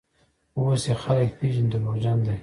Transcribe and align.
اوس 0.57 0.81
یې 0.89 0.95
خلک 1.03 1.29
پېژني: 1.37 1.69
دروغجن 1.71 2.17
دی. 2.25 2.37